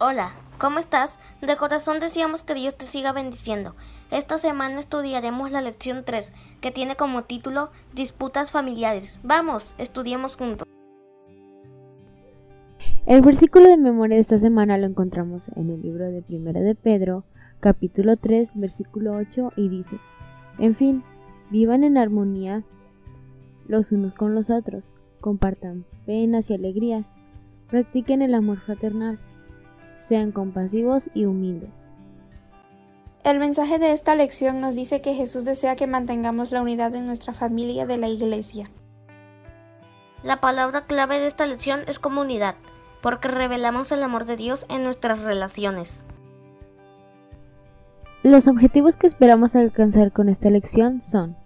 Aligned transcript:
Hola, 0.00 0.30
¿cómo 0.60 0.78
estás? 0.78 1.18
De 1.42 1.56
corazón 1.56 1.98
deseamos 1.98 2.44
que 2.44 2.54
Dios 2.54 2.76
te 2.76 2.84
siga 2.84 3.10
bendiciendo. 3.12 3.74
Esta 4.12 4.38
semana 4.38 4.78
estudiaremos 4.78 5.50
la 5.50 5.60
lección 5.60 6.04
3, 6.04 6.30
que 6.60 6.70
tiene 6.70 6.94
como 6.94 7.24
título 7.24 7.70
Disputas 7.96 8.52
familiares. 8.52 9.18
Vamos, 9.24 9.74
estudiemos 9.76 10.36
juntos. 10.36 10.68
El 13.06 13.22
versículo 13.22 13.68
de 13.68 13.76
memoria 13.76 14.14
de 14.14 14.20
esta 14.20 14.38
semana 14.38 14.78
lo 14.78 14.86
encontramos 14.86 15.48
en 15.56 15.68
el 15.68 15.82
libro 15.82 16.04
de 16.12 16.22
Primera 16.22 16.60
de 16.60 16.76
Pedro, 16.76 17.24
capítulo 17.58 18.16
3, 18.16 18.52
versículo 18.54 19.16
8, 19.16 19.54
y 19.56 19.68
dice, 19.68 19.98
En 20.60 20.76
fin, 20.76 21.02
vivan 21.50 21.82
en 21.82 21.98
armonía 21.98 22.62
los 23.66 23.90
unos 23.90 24.14
con 24.14 24.36
los 24.36 24.48
otros, 24.48 24.92
compartan 25.20 25.84
penas 26.06 26.50
y 26.50 26.54
alegrías, 26.54 27.16
practiquen 27.68 28.22
el 28.22 28.34
amor 28.34 28.60
fraternal 28.60 29.18
sean 29.98 30.32
compasivos 30.32 31.10
y 31.14 31.24
humildes. 31.24 31.88
El 33.24 33.38
mensaje 33.38 33.78
de 33.78 33.92
esta 33.92 34.14
lección 34.14 34.60
nos 34.60 34.74
dice 34.74 35.00
que 35.00 35.14
Jesús 35.14 35.44
desea 35.44 35.76
que 35.76 35.86
mantengamos 35.86 36.50
la 36.50 36.62
unidad 36.62 36.94
en 36.94 37.06
nuestra 37.06 37.34
familia 37.34 37.84
de 37.84 37.98
la 37.98 38.08
Iglesia. 38.08 38.70
La 40.22 40.40
palabra 40.40 40.86
clave 40.86 41.20
de 41.20 41.26
esta 41.26 41.46
lección 41.46 41.80
es 41.88 41.98
comunidad, 41.98 42.54
porque 43.02 43.28
revelamos 43.28 43.92
el 43.92 44.02
amor 44.02 44.24
de 44.24 44.36
Dios 44.36 44.66
en 44.68 44.82
nuestras 44.82 45.20
relaciones. 45.20 46.04
Los 48.22 48.48
objetivos 48.48 48.96
que 48.96 49.06
esperamos 49.06 49.54
alcanzar 49.54 50.10
con 50.12 50.28
esta 50.28 50.50
lección 50.50 51.02
son 51.02 51.36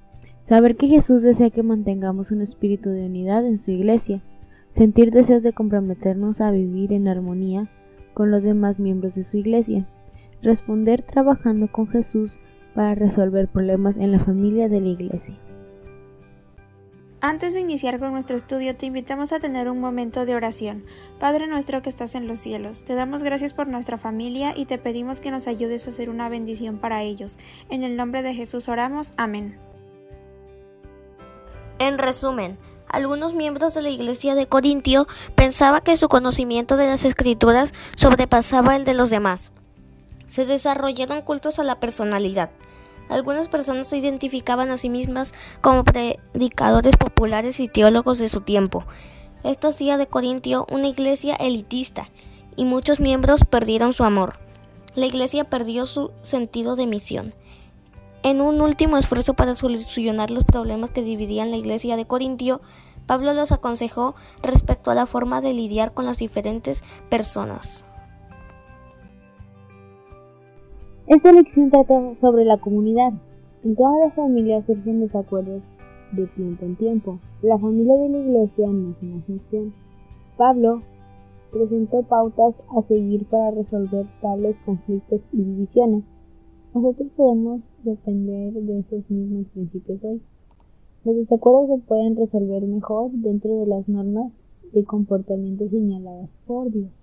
saber 0.49 0.77
que 0.77 0.89
Jesús 0.89 1.23
desea 1.23 1.51
que 1.51 1.63
mantengamos 1.63 2.31
un 2.31 2.43
espíritu 2.43 2.91
de 2.91 3.07
unidad 3.07 3.45
en 3.45 3.59
su 3.59 3.71
iglesia, 3.71 4.23
sentir 4.71 5.11
deseos 5.11 5.43
de 5.43 5.53
comprometernos 5.53 6.41
a 6.41 6.51
vivir 6.51 6.93
en 6.93 7.09
armonía 7.09 7.69
con 8.15 8.31
los 8.31 8.43
demás 8.43 8.79
miembros 8.79 9.15
de 9.15 9.25
su 9.25 9.37
iglesia, 9.37 9.87
responder 10.43 11.03
trabajando 11.03 11.71
con 11.71 11.89
Jesús 11.89 12.39
para 12.75 12.95
resolver 12.95 13.49
problemas 13.49 13.97
en 13.97 14.13
la 14.13 14.21
familia 14.21 14.69
de 14.69 14.81
la 14.81 14.89
iglesia. 14.89 15.39
Antes 17.25 17.55
de 17.55 17.61
iniciar 17.61 18.01
con 18.01 18.11
nuestro 18.11 18.35
estudio, 18.35 18.75
te 18.75 18.87
invitamos 18.87 19.33
a 19.33 19.39
tener 19.39 19.71
un 19.71 19.79
momento 19.79 20.27
de 20.27 20.35
oración. 20.35 20.85
Padre 21.21 21.47
nuestro 21.47 21.81
que 21.81 21.89
estás 21.89 22.17
en 22.17 22.27
los 22.27 22.41
cielos, 22.41 22.83
te 22.83 22.97
damos 22.97 23.23
gracias 23.23 23.55
por 23.55 23.69
nuestra 23.69 23.97
familia 23.97 24.55
y 24.57 24.65
te 24.65 24.77
pedimos 24.77 25.21
que 25.21 25.31
nos 25.31 25.47
ayudes 25.47 25.87
a 25.87 25.91
hacer 25.91 26.11
una 26.11 26.29
bendición 26.29 26.79
para 26.79 27.03
ellos. 27.03 27.39
En 27.71 27.85
el 27.85 27.97
nombre 27.97 28.23
de 28.23 28.35
Jesús 28.35 28.69
oramos. 28.69 29.13
Amén. 29.17 29.57
En 31.79 31.99
resumen, 31.99 32.59
algunos 32.93 33.35
miembros 33.35 33.75
de 33.75 33.83
la 33.83 33.89
iglesia 33.89 34.35
de 34.35 34.47
Corintio 34.47 35.09
pensaban 35.35 35.81
que 35.83 35.97
su 35.97 36.09
conocimiento 36.09 36.77
de 36.77 36.87
las 36.87 37.05
escrituras 37.05 37.73
sobrepasaba 37.97 38.77
el 38.77 38.85
de 38.85 38.95
los 38.95 39.11
demás. 39.11 39.53
Se 40.29 40.45
desarrollaron 40.47 41.23
cultos 41.23 41.59
a 41.59 41.65
la 41.65 41.81
personalidad. 41.81 42.51
Algunas 43.09 43.49
personas 43.49 43.89
se 43.89 43.99
identificaban 43.99 44.71
a 44.71 44.77
sí 44.77 44.89
mismas 44.89 45.35
como 45.61 45.85
predicadores 45.85 46.97
populares 46.97 47.61
y 47.61 47.69
teólogos 47.69 48.19
de 48.19 48.29
su 48.29 48.41
tiempo. 48.41 48.85
Esto 49.43 49.69
hacía 49.69 49.97
de 49.97 50.07
Corintio 50.07 50.67
una 50.71 50.87
iglesia 50.87 51.35
elitista, 51.35 52.09
y 52.57 52.65
muchos 52.65 53.01
miembros 53.01 53.45
perdieron 53.45 53.93
su 53.93 54.05
amor. 54.05 54.39
La 54.95 55.07
iglesia 55.07 55.45
perdió 55.45 55.87
su 55.87 56.13
sentido 56.23 56.77
de 56.77 56.87
misión. 56.87 57.35
En 58.25 58.41
un 58.41 58.61
último 58.61 58.97
esfuerzo 58.97 59.35
para 59.35 59.57
solucionar 59.57 60.31
los 60.31 60.45
problemas 60.45 60.91
que 60.91 61.03
dividían 61.03 61.51
la 61.51 61.57
iglesia 61.57 61.97
de 61.97 62.07
Corintio, 62.07 62.61
Pablo 63.07 63.33
los 63.35 63.51
aconsejó 63.51 64.15
respecto 64.45 64.93
a 64.93 64.95
la 64.95 65.07
forma 65.07 65.41
de 65.41 65.53
lidiar 65.53 65.93
con 65.93 66.07
las 66.07 66.19
diferentes 66.19 66.85
personas. 67.11 67.85
Esta 71.09 71.33
lección 71.33 71.71
trata 71.71 72.15
sobre 72.15 72.45
la 72.45 72.59
comunidad. 72.59 73.13
En 73.65 73.75
todas 73.75 73.99
las 74.05 74.15
familias 74.15 74.67
surgen 74.67 75.01
desacuerdos 75.01 75.63
de 76.13 76.27
tiempo 76.29 76.65
en 76.65 76.77
tiempo. 76.77 77.19
La 77.43 77.59
familia 77.59 77.95
de 77.95 78.09
la 78.09 78.19
iglesia 78.19 78.69
no 78.69 78.91
es 78.93 79.03
una 79.03 79.17
excepción. 79.17 79.73
Pablo 80.37 80.83
presentó 81.51 82.03
pautas 82.05 82.55
a 82.77 82.83
seguir 82.87 83.27
para 83.27 83.51
resolver 83.51 84.07
tales 84.21 84.55
conflictos 84.65 85.21
y 85.33 85.43
divisiones. 85.43 86.05
Nosotros 86.75 87.09
podemos 87.15 87.61
depender 87.85 88.55
de 88.55 88.79
esos 88.79 89.11
mismos 89.11 89.47
principios 89.53 90.03
hoy. 90.05 90.23
Los 91.05 91.17
desacuerdos 91.17 91.69
se 91.69 91.87
pueden 91.87 92.17
resolver 92.17 92.63
mejor 92.63 93.11
dentro 93.13 93.61
de 93.61 93.67
las 93.67 93.87
normas 93.91 94.33
de 94.73 94.83
comportamiento 94.83 95.69
señaladas 95.69 96.31
por 96.47 96.73
Dios. 96.73 97.02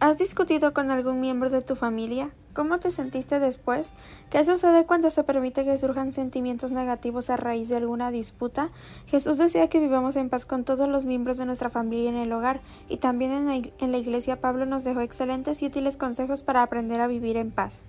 ¿Has 0.00 0.16
discutido 0.16 0.72
con 0.72 0.92
algún 0.92 1.20
miembro 1.20 1.50
de 1.50 1.60
tu 1.60 1.74
familia? 1.74 2.30
¿Cómo 2.54 2.78
te 2.78 2.92
sentiste 2.92 3.40
después? 3.40 3.90
¿Qué 4.30 4.44
sucede 4.44 4.86
cuando 4.86 5.10
se 5.10 5.24
permite 5.24 5.64
que 5.64 5.76
surjan 5.76 6.12
sentimientos 6.12 6.70
negativos 6.70 7.30
a 7.30 7.36
raíz 7.36 7.68
de 7.68 7.78
alguna 7.78 8.12
disputa? 8.12 8.70
Jesús 9.06 9.38
desea 9.38 9.66
que 9.66 9.80
vivamos 9.80 10.14
en 10.14 10.28
paz 10.28 10.46
con 10.46 10.62
todos 10.62 10.88
los 10.88 11.04
miembros 11.04 11.36
de 11.38 11.46
nuestra 11.46 11.68
familia 11.68 12.10
en 12.10 12.16
el 12.16 12.32
hogar 12.32 12.60
y 12.88 12.98
también 12.98 13.32
en 13.32 13.46
la, 13.46 13.70
en 13.80 13.90
la 13.90 13.98
iglesia 13.98 14.40
Pablo 14.40 14.66
nos 14.66 14.84
dejó 14.84 15.00
excelentes 15.00 15.62
y 15.62 15.66
útiles 15.66 15.96
consejos 15.96 16.44
para 16.44 16.62
aprender 16.62 17.00
a 17.00 17.08
vivir 17.08 17.36
en 17.36 17.50
paz. 17.50 17.80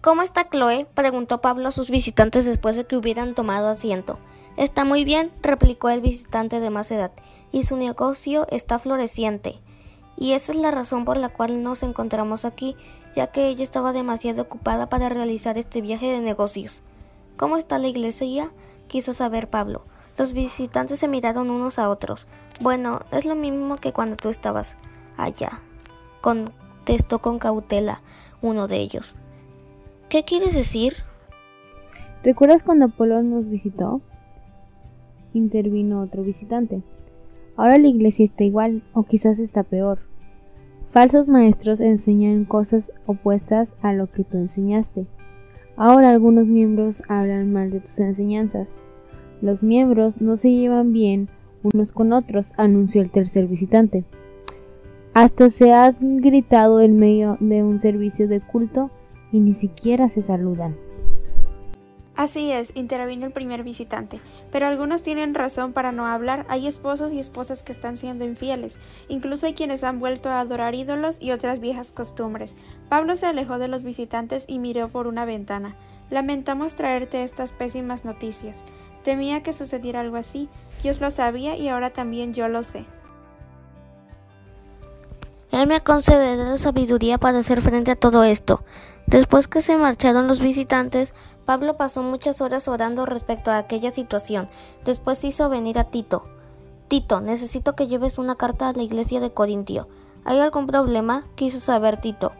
¿Cómo 0.00 0.22
está 0.22 0.48
Chloe? 0.48 0.88
preguntó 0.92 1.40
Pablo 1.40 1.68
a 1.68 1.72
sus 1.72 1.88
visitantes 1.88 2.44
después 2.44 2.74
de 2.74 2.84
que 2.84 2.96
hubieran 2.96 3.36
tomado 3.36 3.68
asiento. 3.68 4.18
Está 4.56 4.84
muy 4.84 5.04
bien, 5.04 5.30
replicó 5.40 5.88
el 5.88 6.00
visitante 6.00 6.58
de 6.58 6.70
más 6.70 6.90
edad, 6.90 7.12
y 7.52 7.62
su 7.62 7.76
negocio 7.76 8.48
está 8.50 8.80
floreciente. 8.80 9.60
Y 10.18 10.32
esa 10.32 10.52
es 10.52 10.58
la 10.58 10.72
razón 10.72 11.04
por 11.04 11.16
la 11.16 11.28
cual 11.28 11.62
nos 11.62 11.84
encontramos 11.84 12.44
aquí, 12.44 12.74
ya 13.14 13.28
que 13.28 13.46
ella 13.46 13.62
estaba 13.62 13.92
demasiado 13.92 14.42
ocupada 14.42 14.88
para 14.88 15.08
realizar 15.08 15.56
este 15.58 15.80
viaje 15.80 16.06
de 16.10 16.20
negocios. 16.20 16.82
¿Cómo 17.36 17.56
está 17.56 17.78
la 17.78 17.86
iglesia? 17.86 18.50
quiso 18.88 19.12
saber 19.12 19.48
Pablo. 19.48 19.84
Los 20.16 20.32
visitantes 20.32 20.98
se 20.98 21.06
miraron 21.06 21.50
unos 21.50 21.78
a 21.78 21.88
otros. 21.88 22.26
Bueno, 22.60 23.02
es 23.12 23.24
lo 23.26 23.36
mismo 23.36 23.76
que 23.76 23.92
cuando 23.92 24.16
tú 24.16 24.28
estabas 24.28 24.76
allá, 25.16 25.60
contestó 26.20 27.20
con 27.20 27.38
cautela 27.38 28.00
uno 28.42 28.66
de 28.66 28.78
ellos. 28.78 29.14
¿Qué 30.08 30.24
quieres 30.24 30.54
decir? 30.54 30.94
¿Recuerdas 32.24 32.64
cuando 32.64 32.86
Apolo 32.86 33.22
nos 33.22 33.48
visitó? 33.48 34.00
Intervino 35.32 36.02
otro 36.02 36.24
visitante. 36.24 36.82
Ahora 37.56 37.78
la 37.78 37.86
iglesia 37.86 38.24
está 38.24 38.42
igual, 38.42 38.82
o 38.94 39.04
quizás 39.04 39.38
está 39.38 39.62
peor. 39.62 40.07
Falsos 40.90 41.28
maestros 41.28 41.80
enseñan 41.80 42.46
cosas 42.46 42.90
opuestas 43.04 43.68
a 43.82 43.92
lo 43.92 44.06
que 44.06 44.24
tú 44.24 44.38
enseñaste. 44.38 45.06
Ahora 45.76 46.08
algunos 46.08 46.46
miembros 46.46 47.02
hablan 47.08 47.52
mal 47.52 47.70
de 47.70 47.80
tus 47.80 47.98
enseñanzas. 47.98 48.68
Los 49.42 49.62
miembros 49.62 50.20
no 50.20 50.36
se 50.36 50.50
llevan 50.50 50.92
bien 50.92 51.28
unos 51.62 51.92
con 51.92 52.12
otros, 52.12 52.52
anunció 52.56 53.02
el 53.02 53.10
tercer 53.10 53.46
visitante. 53.46 54.04
Hasta 55.12 55.50
se 55.50 55.72
ha 55.72 55.94
gritado 56.00 56.80
en 56.80 56.98
medio 56.98 57.36
de 57.40 57.62
un 57.62 57.78
servicio 57.78 58.26
de 58.26 58.40
culto 58.40 58.90
y 59.30 59.40
ni 59.40 59.54
siquiera 59.54 60.08
se 60.08 60.22
saludan. 60.22 60.76
Así 62.18 62.50
es, 62.50 62.72
intervino 62.74 63.26
el 63.26 63.32
primer 63.32 63.62
visitante. 63.62 64.20
Pero 64.50 64.66
algunos 64.66 65.04
tienen 65.04 65.34
razón 65.34 65.72
para 65.72 65.92
no 65.92 66.04
hablar. 66.04 66.46
Hay 66.48 66.66
esposos 66.66 67.12
y 67.12 67.20
esposas 67.20 67.62
que 67.62 67.70
están 67.70 67.96
siendo 67.96 68.24
infieles. 68.24 68.80
Incluso 69.06 69.46
hay 69.46 69.54
quienes 69.54 69.84
han 69.84 70.00
vuelto 70.00 70.28
a 70.28 70.40
adorar 70.40 70.74
ídolos 70.74 71.22
y 71.22 71.30
otras 71.30 71.60
viejas 71.60 71.92
costumbres. 71.92 72.56
Pablo 72.88 73.14
se 73.14 73.26
alejó 73.26 73.60
de 73.60 73.68
los 73.68 73.84
visitantes 73.84 74.46
y 74.48 74.58
miró 74.58 74.88
por 74.88 75.06
una 75.06 75.26
ventana. 75.26 75.76
Lamentamos 76.10 76.74
traerte 76.74 77.22
estas 77.22 77.52
pésimas 77.52 78.04
noticias. 78.04 78.64
Temía 79.04 79.44
que 79.44 79.52
sucediera 79.52 80.00
algo 80.00 80.16
así. 80.16 80.48
Dios 80.82 81.00
lo 81.00 81.12
sabía 81.12 81.56
y 81.56 81.68
ahora 81.68 81.90
también 81.90 82.34
yo 82.34 82.48
lo 82.48 82.64
sé. 82.64 82.84
Él 85.52 85.68
me 85.68 85.80
concederá 85.84 86.34
la 86.34 86.58
sabiduría 86.58 87.18
para 87.18 87.38
hacer 87.38 87.62
frente 87.62 87.92
a 87.92 87.96
todo 87.96 88.24
esto. 88.24 88.64
Después 89.06 89.48
que 89.48 89.62
se 89.62 89.78
marcharon 89.78 90.26
los 90.26 90.40
visitantes, 90.40 91.14
Pablo 91.48 91.78
pasó 91.78 92.02
muchas 92.02 92.42
horas 92.42 92.68
orando 92.68 93.06
respecto 93.06 93.50
a 93.50 93.56
aquella 93.56 93.90
situación. 93.90 94.50
Después 94.84 95.24
hizo 95.24 95.48
venir 95.48 95.78
a 95.78 95.84
Tito. 95.84 96.24
Tito, 96.88 97.22
necesito 97.22 97.74
que 97.74 97.86
lleves 97.86 98.18
una 98.18 98.34
carta 98.34 98.68
a 98.68 98.74
la 98.74 98.82
iglesia 98.82 99.18
de 99.18 99.32
Corintio. 99.32 99.88
¿Hay 100.26 100.40
algún 100.40 100.66
problema? 100.66 101.24
quiso 101.36 101.58
saber 101.58 102.02
Tito. 102.02 102.32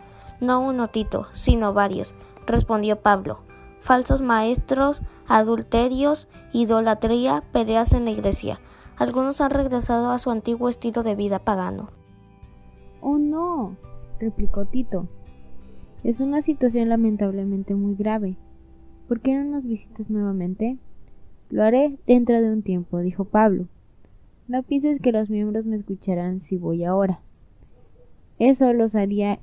No 0.43 0.61
uno, 0.61 0.89
Tito, 0.89 1.27
sino 1.33 1.73
varios, 1.73 2.15
respondió 2.47 3.01
Pablo. 3.01 3.39
Falsos 3.81 4.21
maestros, 4.21 5.05
adulterios, 5.27 6.29
idolatría, 6.53 7.43
peleas 7.51 7.95
en 7.95 8.05
la 8.05 8.11
iglesia. 8.11 8.61
Algunos 8.99 9.41
han 9.41 9.53
regresado 9.53 10.11
a 10.11 10.19
su 10.19 10.31
antiguo 10.31 10.69
estilo 10.69 11.03
de 11.03 11.15
vida 11.15 11.39
pagano. 11.39 11.89
Oh 13.01 13.17
no, 13.17 13.75
replicó 14.21 14.67
Tito. 14.67 15.09
Es 16.05 16.21
una 16.21 16.43
situación 16.43 16.91
lamentablemente 16.91 17.75
muy 17.75 17.95
grave. 17.95 18.37
¿Por 19.09 19.21
qué 19.21 19.35
no 19.35 19.45
nos 19.45 19.65
visitas 19.65 20.11
nuevamente? 20.11 20.77
Lo 21.49 21.63
haré 21.63 21.97
dentro 22.07 22.43
de 22.43 22.53
un 22.53 22.61
tiempo, 22.63 22.99
dijo 22.99 23.25
Pablo. 23.25 23.67
No 24.49 24.63
pienses 24.63 25.01
que 25.01 25.13
los 25.13 25.31
miembros 25.31 25.65
me 25.65 25.77
escucharán 25.77 26.43
si 26.43 26.59
voy 26.59 26.85
ahora. 26.85 27.21
Eso 28.39 28.71
los 28.75 28.95
haría 28.95 29.39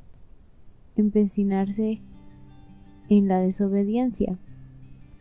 empecinarse 0.95 1.99
en 3.09 3.27
la 3.27 3.39
desobediencia. 3.39 4.37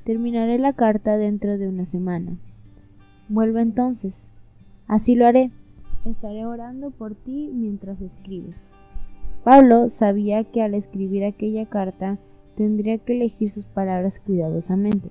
Terminaré 0.04 0.58
la 0.58 0.74
carta 0.74 1.16
dentro 1.16 1.56
de 1.56 1.66
una 1.66 1.86
semana. 1.86 2.36
Vuelvo 3.30 3.60
entonces. 3.60 4.14
Así 4.86 5.14
lo 5.14 5.26
haré. 5.26 5.52
Estaré 6.04 6.44
orando 6.44 6.90
por 6.90 7.14
ti 7.14 7.50
mientras 7.50 7.98
escribes. 8.02 8.56
Pablo 9.42 9.88
sabía 9.88 10.44
que 10.44 10.62
al 10.62 10.74
escribir 10.74 11.24
aquella 11.24 11.64
carta 11.64 12.18
tendría 12.56 12.98
que 12.98 13.14
elegir 13.14 13.50
sus 13.50 13.64
palabras 13.66 14.20
cuidadosamente. 14.20 15.10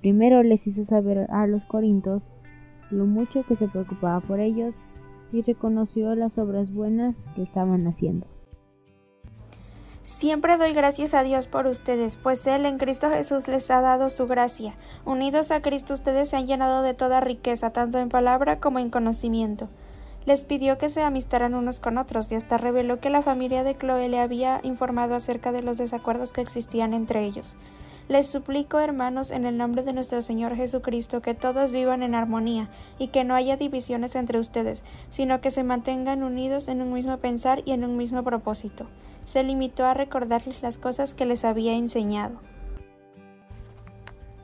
Primero 0.00 0.42
les 0.42 0.66
hizo 0.66 0.84
saber 0.84 1.26
a 1.30 1.46
los 1.46 1.64
corintios 1.64 2.24
lo 2.90 3.06
mucho 3.06 3.44
que 3.44 3.56
se 3.56 3.68
preocupaba 3.68 4.20
por 4.20 4.40
ellos 4.40 4.74
y 5.32 5.42
reconoció 5.42 6.14
las 6.14 6.38
obras 6.38 6.72
buenas 6.72 7.16
que 7.36 7.42
estaban 7.42 7.86
haciendo. 7.86 8.26
Siempre 10.02 10.56
doy 10.56 10.72
gracias 10.72 11.12
a 11.12 11.22
Dios 11.22 11.46
por 11.46 11.66
ustedes, 11.66 12.16
pues 12.16 12.46
Él 12.46 12.64
en 12.64 12.78
Cristo 12.78 13.10
Jesús 13.10 13.48
les 13.48 13.70
ha 13.70 13.82
dado 13.82 14.08
su 14.08 14.26
gracia. 14.26 14.74
Unidos 15.04 15.50
a 15.50 15.60
Cristo 15.60 15.92
ustedes 15.92 16.30
se 16.30 16.36
han 16.36 16.46
llenado 16.46 16.82
de 16.82 16.94
toda 16.94 17.20
riqueza, 17.20 17.70
tanto 17.70 17.98
en 17.98 18.08
palabra 18.08 18.60
como 18.60 18.78
en 18.78 18.88
conocimiento. 18.88 19.68
Les 20.30 20.44
pidió 20.44 20.78
que 20.78 20.88
se 20.88 21.02
amistaran 21.02 21.56
unos 21.56 21.80
con 21.80 21.98
otros 21.98 22.30
y 22.30 22.36
hasta 22.36 22.56
reveló 22.56 23.00
que 23.00 23.10
la 23.10 23.20
familia 23.20 23.64
de 23.64 23.76
Chloe 23.76 24.08
le 24.08 24.20
había 24.20 24.60
informado 24.62 25.16
acerca 25.16 25.50
de 25.50 25.60
los 25.60 25.76
desacuerdos 25.76 26.32
que 26.32 26.40
existían 26.40 26.94
entre 26.94 27.24
ellos. 27.24 27.56
Les 28.06 28.28
suplico, 28.28 28.78
hermanos, 28.78 29.32
en 29.32 29.44
el 29.44 29.56
nombre 29.56 29.82
de 29.82 29.92
nuestro 29.92 30.22
Señor 30.22 30.54
Jesucristo, 30.54 31.20
que 31.20 31.34
todos 31.34 31.72
vivan 31.72 32.04
en 32.04 32.14
armonía 32.14 32.68
y 32.96 33.08
que 33.08 33.24
no 33.24 33.34
haya 33.34 33.56
divisiones 33.56 34.14
entre 34.14 34.38
ustedes, 34.38 34.84
sino 35.08 35.40
que 35.40 35.50
se 35.50 35.64
mantengan 35.64 36.22
unidos 36.22 36.68
en 36.68 36.80
un 36.80 36.92
mismo 36.92 37.16
pensar 37.16 37.62
y 37.64 37.72
en 37.72 37.82
un 37.82 37.96
mismo 37.96 38.22
propósito. 38.22 38.86
Se 39.24 39.42
limitó 39.42 39.84
a 39.84 39.94
recordarles 39.94 40.62
las 40.62 40.78
cosas 40.78 41.12
que 41.12 41.26
les 41.26 41.44
había 41.44 41.74
enseñado. 41.74 42.38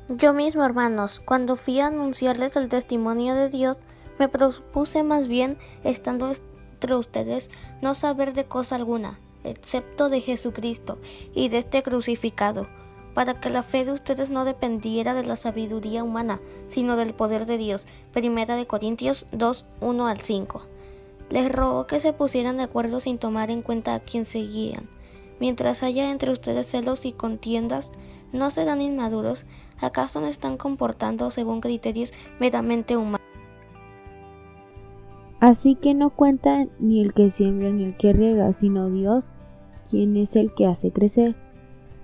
Yo 0.08 0.32
mismo, 0.32 0.64
hermanos, 0.64 1.22
cuando 1.24 1.54
fui 1.54 1.78
a 1.78 1.86
anunciarles 1.86 2.56
el 2.56 2.68
testimonio 2.68 3.36
de 3.36 3.50
Dios, 3.50 3.78
me 4.18 4.28
propuse 4.28 5.02
más 5.02 5.28
bien, 5.28 5.58
estando 5.84 6.32
entre 6.74 6.94
ustedes, 6.94 7.50
no 7.82 7.94
saber 7.94 8.34
de 8.34 8.44
cosa 8.44 8.76
alguna, 8.76 9.18
excepto 9.44 10.08
de 10.08 10.20
Jesucristo 10.20 10.98
y 11.34 11.48
de 11.48 11.58
este 11.58 11.82
crucificado 11.82 12.66
para 13.16 13.40
que 13.40 13.48
la 13.48 13.62
fe 13.62 13.86
de 13.86 13.92
ustedes 13.92 14.28
no 14.28 14.44
dependiera 14.44 15.14
de 15.14 15.24
la 15.24 15.36
sabiduría 15.36 16.04
humana, 16.04 16.38
sino 16.68 16.96
del 16.96 17.14
poder 17.14 17.46
de 17.46 17.56
Dios. 17.56 17.86
Primera 18.12 18.56
de 18.56 18.66
Corintios 18.66 19.24
2, 19.32 19.64
1 19.80 20.06
al 20.06 20.18
5. 20.18 20.62
Les 21.30 21.50
rogó 21.50 21.86
que 21.86 21.98
se 21.98 22.12
pusieran 22.12 22.58
de 22.58 22.64
acuerdo 22.64 23.00
sin 23.00 23.16
tomar 23.16 23.50
en 23.50 23.62
cuenta 23.62 23.94
a 23.94 24.00
quien 24.00 24.26
seguían. 24.26 24.90
Mientras 25.40 25.82
haya 25.82 26.10
entre 26.10 26.30
ustedes 26.30 26.66
celos 26.66 27.06
y 27.06 27.12
contiendas, 27.12 27.90
¿no 28.32 28.50
serán 28.50 28.82
inmaduros? 28.82 29.46
¿Acaso 29.80 30.20
no 30.20 30.26
están 30.26 30.58
comportando 30.58 31.30
según 31.30 31.62
criterios 31.62 32.12
meramente 32.38 32.98
humanos? 32.98 33.25
Así 35.40 35.74
que 35.74 35.94
no 35.94 36.10
cuenta 36.10 36.66
ni 36.78 37.02
el 37.02 37.12
que 37.12 37.30
siembra 37.30 37.70
ni 37.70 37.84
el 37.84 37.96
que 37.96 38.12
riega, 38.12 38.52
sino 38.52 38.90
Dios, 38.90 39.28
quien 39.90 40.16
es 40.16 40.34
el 40.36 40.54
que 40.54 40.66
hace 40.66 40.90
crecer. 40.90 41.34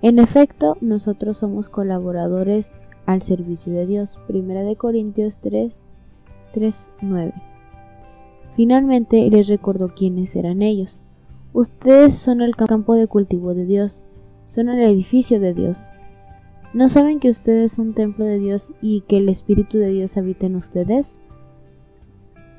En 0.01 0.19
efecto, 0.19 0.77
nosotros 0.81 1.37
somos 1.37 1.69
colaboradores 1.69 2.71
al 3.05 3.21
servicio 3.21 3.73
de 3.73 3.87
Dios. 3.87 4.19
Primera 4.27 4.61
de 4.63 4.75
Corintios 4.75 5.39
3, 5.39 5.73
3, 6.53 6.75
9. 7.01 7.33
Finalmente 8.55 9.29
les 9.29 9.47
recordó 9.47 9.89
quiénes 9.89 10.35
eran 10.35 10.61
ellos. 10.61 11.01
Ustedes 11.53 12.15
son 12.15 12.41
el 12.41 12.55
campo 12.55 12.95
de 12.95 13.07
cultivo 13.07 13.53
de 13.53 13.65
Dios, 13.65 13.99
son 14.45 14.69
el 14.69 14.79
edificio 14.81 15.39
de 15.39 15.53
Dios. 15.53 15.77
¿No 16.73 16.89
saben 16.89 17.19
que 17.19 17.29
ustedes 17.29 17.73
son 17.73 17.89
un 17.89 17.93
templo 17.93 18.25
de 18.25 18.39
Dios 18.39 18.71
y 18.81 19.01
que 19.01 19.17
el 19.17 19.29
Espíritu 19.29 19.77
de 19.77 19.89
Dios 19.89 20.17
habita 20.17 20.47
en 20.47 20.55
ustedes? 20.55 21.07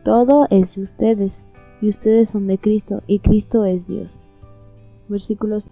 Todo 0.05 0.47
es 0.51 0.75
de 0.77 0.83
ustedes, 0.83 1.33
y 1.81 1.89
ustedes 1.89 2.29
son 2.29 2.47
de 2.47 2.59
Cristo, 2.59 3.03
y 3.07 3.21
Cristo 3.21 3.65
es 3.65 3.87
Dios. 3.87 4.11
Versículos 5.09 5.67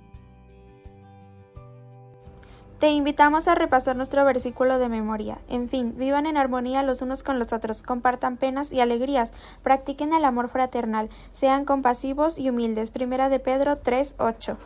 te 2.83 2.91
invitamos 2.91 3.47
a 3.47 3.55
repasar 3.55 3.95
nuestro 3.95 4.25
versículo 4.25 4.81
de 4.81 4.89
memoria. 4.89 5.39
En 5.47 5.69
fin, 5.69 5.95
vivan 5.97 6.27
en 6.27 6.37
armonía 6.37 6.83
los 6.83 7.01
unos 7.01 7.23
con 7.23 7.39
los 7.39 7.53
otros, 7.53 7.81
compartan 7.81 8.37
penas 8.37 8.73
y 8.73 8.81
alegrías, 8.81 9.33
practiquen 9.63 10.13
el 10.13 10.25
amor 10.25 10.49
fraternal, 10.49 11.09
sean 11.31 11.65
compasivos 11.65 12.41
y 12.41 12.51
humildes. 12.51 12.91
Primera 12.91 13.29
de 13.29 13.39
Pedro 13.39 13.79
3:8. 13.79 14.57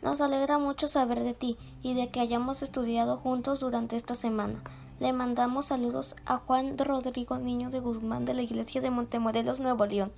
Nos 0.00 0.22
alegra 0.22 0.56
mucho 0.56 0.88
saber 0.88 1.22
de 1.22 1.34
ti 1.34 1.58
y 1.82 1.92
de 1.92 2.08
que 2.08 2.20
hayamos 2.20 2.62
estudiado 2.62 3.18
juntos 3.18 3.60
durante 3.60 3.96
esta 3.96 4.14
semana. 4.14 4.62
Le 5.00 5.12
mandamos 5.12 5.66
saludos 5.66 6.16
a 6.26 6.38
Juan 6.38 6.76
Rodrigo 6.76 7.38
Niño 7.38 7.70
de 7.70 7.78
Guzmán 7.78 8.24
de 8.24 8.34
la 8.34 8.42
Iglesia 8.42 8.80
de 8.80 8.90
Montemorelos, 8.90 9.60
Nuevo 9.60 9.86
León, 9.86 10.10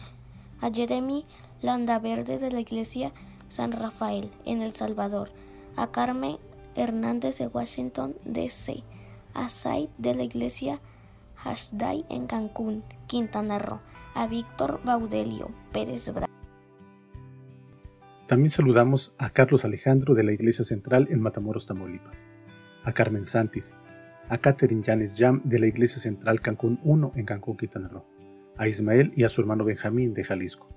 a 0.63 0.71
Jeremy 0.71 1.27
Landaverde 1.61 2.39
de 2.39 2.51
la 2.51 2.61
Iglesia 2.61 3.13
San 3.51 3.73
Rafael, 3.73 4.31
en 4.47 4.63
El 4.63 4.73
Salvador, 4.73 5.31
a 5.77 5.89
Carmen 5.89 6.39
Hernández 6.77 7.39
de 7.39 7.49
Washington, 7.49 8.15
D.C., 8.25 8.85
a 9.35 9.49
Said 9.49 9.89
de 9.99 10.15
la 10.15 10.23
iglesia 10.23 10.81
Hashdai 11.37 12.07
en 12.09 12.27
Cancún, 12.27 12.85
Quintana 13.07 13.59
Roo, 13.59 13.81
a 14.15 14.27
Víctor 14.27 14.81
Baudelio 14.85 15.51
Pérez 15.73 16.13
Bra. 16.15 16.27
También 18.29 18.51
saludamos 18.51 19.13
a 19.19 19.31
Carlos 19.31 19.65
Alejandro 19.65 20.15
de 20.15 20.23
la 20.23 20.33
Iglesia 20.33 20.65
Central 20.65 21.09
en 21.11 21.21
Matamoros, 21.21 21.67
Tamaulipas, 21.67 22.25
a 22.85 22.93
Carmen 22.93 23.27
Santis, 23.27 23.75
a 24.31 24.39
Catherine 24.39 24.83
Janes 24.83 25.17
Jam 25.19 25.43
de 25.45 25.59
la 25.59 25.67
Iglesia 25.67 26.01
Central 26.01 26.41
Cancún 26.41 26.79
1 26.85 27.13
en 27.17 27.27
Cancún, 27.27 27.57
Quintana 27.57 27.91
a 28.57 28.69
Ismael 28.69 29.13
y 29.17 29.25
a 29.25 29.29
su 29.29 29.41
hermano 29.41 29.65
Benjamín 29.65 30.15
de 30.15 30.23
Jalisco, 30.23 30.69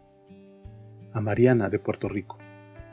a 1.13 1.21
Mariana 1.21 1.69
de 1.69 1.77
Puerto 1.77 2.09
Rico, 2.09 2.39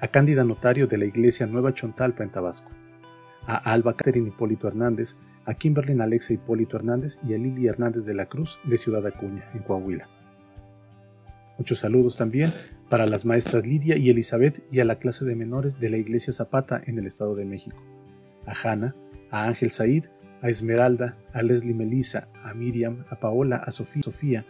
a 0.00 0.08
Cándida 0.08 0.44
Notario 0.44 0.86
de 0.86 0.98
la 0.98 1.06
Iglesia 1.06 1.46
Nueva 1.46 1.72
Chontalpa 1.72 2.24
en 2.24 2.30
Tabasco, 2.30 2.72
a 3.46 3.56
Alba 3.56 3.96
Catherine 3.96 4.28
Hipólito 4.28 4.68
Hernández, 4.68 5.16
a 5.46 5.54
Kimberly 5.54 5.98
Alexa 5.98 6.34
Hipólito 6.34 6.76
Hernández 6.76 7.18
y 7.26 7.32
a 7.32 7.38
Lili 7.38 7.66
Hernández 7.66 8.04
de 8.04 8.14
la 8.14 8.26
Cruz 8.26 8.60
de 8.64 8.76
Ciudad 8.76 9.06
Acuña, 9.06 9.48
en 9.54 9.62
Coahuila. 9.62 10.08
Muchos 11.56 11.78
saludos 11.78 12.18
también 12.18 12.52
para 12.90 13.06
las 13.06 13.24
maestras 13.24 13.66
Lidia 13.66 13.96
y 13.96 14.10
Elizabeth 14.10 14.62
y 14.70 14.80
a 14.80 14.84
la 14.84 14.98
clase 14.98 15.24
de 15.24 15.36
menores 15.36 15.80
de 15.80 15.88
la 15.88 15.96
Iglesia 15.96 16.34
Zapata 16.34 16.82
en 16.84 16.98
el 16.98 17.06
Estado 17.06 17.34
de 17.34 17.46
México, 17.46 17.82
a 18.44 18.52
Hanna, 18.52 18.94
a 19.30 19.46
Ángel 19.46 19.70
Said, 19.70 20.06
a 20.42 20.48
Esmeralda, 20.48 21.16
a 21.32 21.42
Leslie 21.42 21.74
Melissa, 21.74 22.28
a 22.42 22.54
Miriam, 22.54 23.04
a 23.10 23.20
Paola, 23.20 23.56
a 23.56 23.70
Sofía, 23.70 24.46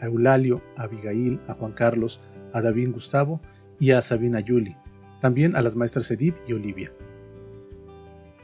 a 0.00 0.06
Eulalio, 0.06 0.62
a 0.76 0.82
Abigail, 0.84 1.40
a 1.48 1.54
Juan 1.54 1.72
Carlos, 1.72 2.20
a 2.52 2.60
David 2.60 2.92
Gustavo 2.92 3.40
y 3.78 3.92
a 3.92 4.02
Sabina 4.02 4.40
Yuli, 4.40 4.76
también 5.20 5.56
a 5.56 5.62
las 5.62 5.76
maestras 5.76 6.10
Edith 6.10 6.36
y 6.46 6.52
Olivia, 6.52 6.92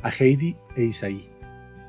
a 0.02 0.10
Heidi 0.10 0.56
e 0.76 0.84
Isaí, 0.84 1.28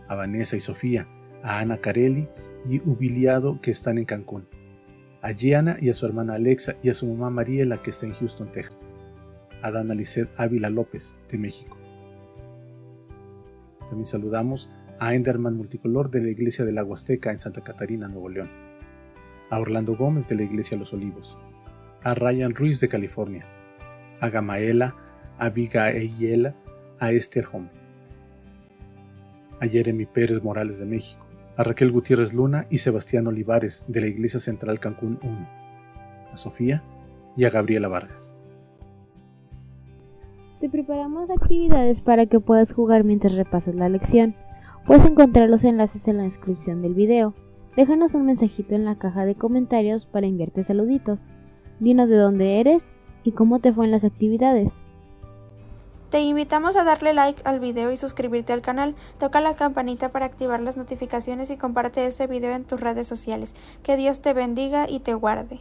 a 0.07 0.15
Vanessa 0.15 0.55
y 0.55 0.59
Sofía, 0.59 1.07
a 1.43 1.59
Ana 1.59 1.77
Carelli 1.77 2.27
y 2.67 2.79
Ubiliado 2.79 3.61
que 3.61 3.71
están 3.71 3.97
en 3.97 4.05
Cancún, 4.05 4.47
a 5.21 5.31
Gianna 5.31 5.77
y 5.79 5.89
a 5.89 5.93
su 5.93 6.05
hermana 6.05 6.35
Alexa 6.35 6.75
y 6.83 6.89
a 6.89 6.93
su 6.93 7.07
mamá 7.07 7.29
Mariela 7.29 7.81
que 7.81 7.91
está 7.91 8.05
en 8.05 8.13
Houston, 8.13 8.51
Texas, 8.51 8.79
a 9.61 9.71
Dana 9.71 9.93
Lisset 9.93 10.29
Ávila 10.37 10.69
López 10.69 11.15
de 11.29 11.37
México. 11.37 11.77
También 13.79 14.05
saludamos 14.05 14.69
a 14.99 15.13
Enderman 15.13 15.55
Multicolor 15.55 16.09
de 16.09 16.21
la 16.21 16.29
Iglesia 16.29 16.65
de 16.65 16.71
la 16.71 16.83
Huasteca 16.83 17.31
en 17.31 17.39
Santa 17.39 17.61
Catarina, 17.61 18.07
Nuevo 18.07 18.29
León, 18.29 18.49
a 19.49 19.59
Orlando 19.59 19.95
Gómez 19.95 20.27
de 20.27 20.35
la 20.35 20.43
Iglesia 20.43 20.77
Los 20.77 20.93
Olivos, 20.93 21.37
a 22.03 22.15
Ryan 22.15 22.53
Ruiz 22.53 22.79
de 22.79 22.89
California, 22.89 23.45
a 24.19 24.29
Gamaela, 24.29 24.95
a 25.37 25.45
Abigail, 25.45 26.53
a 26.99 27.11
Esther 27.11 27.45
Home, 27.51 27.69
a 29.59 29.67
Jeremy 29.67 30.05
Pérez 30.05 30.43
Morales 30.43 30.79
de 30.79 30.85
México, 30.85 31.25
a 31.55 31.63
Raquel 31.63 31.91
Gutiérrez 31.91 32.33
Luna 32.33 32.67
y 32.69 32.79
Sebastián 32.79 33.27
Olivares 33.27 33.85
de 33.87 34.01
la 34.01 34.07
Iglesia 34.07 34.39
Central 34.39 34.79
Cancún 34.79 35.19
1, 35.21 35.49
a 36.31 36.37
Sofía 36.37 36.83
y 37.35 37.45
a 37.45 37.49
Gabriela 37.49 37.87
Vargas. 37.87 38.33
Te 40.59 40.69
preparamos 40.69 41.29
actividades 41.29 42.01
para 42.01 42.25
que 42.25 42.39
puedas 42.39 42.71
jugar 42.73 43.03
mientras 43.03 43.35
repasas 43.35 43.75
la 43.75 43.89
lección. 43.89 44.35
Puedes 44.87 45.03
encontrar 45.03 45.49
los 45.49 45.65
enlaces 45.65 46.07
en 46.07 46.15
la 46.15 46.23
descripción 46.23 46.81
del 46.81 46.93
video. 46.93 47.33
Déjanos 47.75 48.13
un 48.13 48.25
mensajito 48.25 48.73
en 48.73 48.85
la 48.85 48.97
caja 48.97 49.25
de 49.25 49.35
comentarios 49.35 50.05
para 50.05 50.27
enviarte 50.27 50.63
saluditos. 50.63 51.19
Dinos 51.81 52.09
de 52.09 52.15
dónde 52.15 52.61
eres 52.61 52.81
y 53.25 53.33
cómo 53.33 53.59
te 53.59 53.73
fue 53.73 53.83
en 53.83 53.91
las 53.91 54.05
actividades. 54.05 54.71
Te 56.09 56.21
invitamos 56.21 56.77
a 56.77 56.85
darle 56.85 57.13
like 57.13 57.41
al 57.43 57.59
video 57.59 57.91
y 57.91 57.97
suscribirte 57.97 58.53
al 58.53 58.61
canal. 58.61 58.95
Toca 59.19 59.41
la 59.41 59.55
campanita 59.55 60.07
para 60.13 60.25
activar 60.25 60.61
las 60.61 60.77
notificaciones 60.77 61.51
y 61.51 61.57
comparte 61.57 62.05
este 62.05 62.25
video 62.25 62.53
en 62.53 62.63
tus 62.63 62.79
redes 62.79 63.09
sociales. 63.09 63.55
Que 63.83 63.97
Dios 63.97 64.21
te 64.21 64.31
bendiga 64.31 64.89
y 64.89 65.01
te 65.01 65.13
guarde. 65.13 65.59